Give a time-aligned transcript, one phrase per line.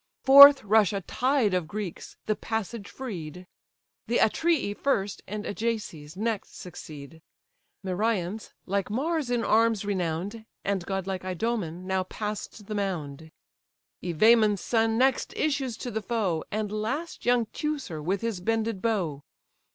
[0.23, 3.45] Forth rush a tide of Greeks, the passage freed;
[4.07, 7.21] The Atridae first, the Ajaces next succeed:
[7.83, 13.29] Meriones, like Mars in arms renown'd, And godlike Idomen, now passed the mound;
[14.01, 19.23] Evaemon's son next issues to the foe, And last young Teucer with his bended bow.